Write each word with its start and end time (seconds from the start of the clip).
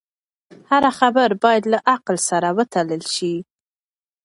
هره 0.69 0.91
خبره 0.99 1.35
باید 1.43 1.63
له 1.73 1.77
عقل 1.93 2.15
سره 2.29 2.49
وتلل 2.57 3.03
شي. 3.15 3.33